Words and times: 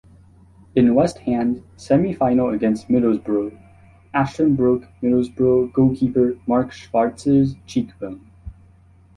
In 0.75 0.95
West 0.95 1.19
Ham's 1.19 1.59
semi-final 1.77 2.49
against 2.49 2.87
Middlesbrough, 2.87 3.55
Ashton 4.15 4.55
broke 4.55 4.87
Middlesbrough 5.03 5.73
goalkeeper 5.73 6.39
Mark 6.47 6.71
Schwarzer's 6.71 7.53
cheekbone. 7.67 8.27